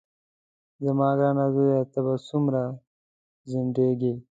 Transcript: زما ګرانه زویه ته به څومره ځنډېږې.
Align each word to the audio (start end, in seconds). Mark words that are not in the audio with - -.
زما 0.85 1.09
ګرانه 1.17 1.45
زویه 1.53 1.81
ته 1.91 1.99
به 2.05 2.13
څومره 2.27 2.61
ځنډېږې. 3.49 4.13